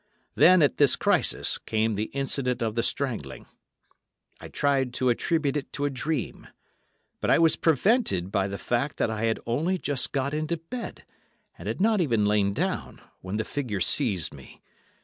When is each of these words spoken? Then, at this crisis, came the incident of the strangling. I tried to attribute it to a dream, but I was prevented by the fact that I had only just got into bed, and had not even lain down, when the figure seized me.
Then, 0.33 0.63
at 0.63 0.77
this 0.77 0.95
crisis, 0.95 1.59
came 1.59 1.93
the 1.93 2.05
incident 2.05 2.63
of 2.63 2.73
the 2.73 2.81
strangling. 2.81 3.45
I 4.39 4.47
tried 4.47 4.95
to 4.95 5.09
attribute 5.09 5.55
it 5.55 5.71
to 5.73 5.85
a 5.85 5.91
dream, 5.91 6.47
but 7.19 7.29
I 7.29 7.37
was 7.37 7.55
prevented 7.55 8.31
by 8.31 8.47
the 8.47 8.57
fact 8.57 8.97
that 8.97 9.11
I 9.11 9.25
had 9.25 9.39
only 9.45 9.77
just 9.77 10.11
got 10.11 10.33
into 10.33 10.57
bed, 10.57 11.05
and 11.55 11.67
had 11.67 11.79
not 11.79 12.01
even 12.01 12.25
lain 12.25 12.51
down, 12.51 12.99
when 13.19 13.37
the 13.37 13.45
figure 13.45 13.79
seized 13.79 14.33
me. 14.33 14.59